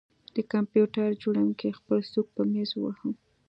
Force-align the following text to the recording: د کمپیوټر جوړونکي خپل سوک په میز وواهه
د 0.35 0.37
کمپیوټر 0.51 1.09
جوړونکي 1.23 1.67
خپل 1.79 1.99
سوک 2.11 2.27
په 2.35 2.41
میز 2.51 2.69
وواهه 2.75 3.09